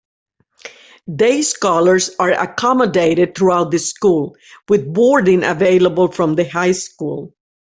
[1.15, 4.35] Day scholars are accommodated throughout the school,
[4.67, 7.35] with boarding available from the high school.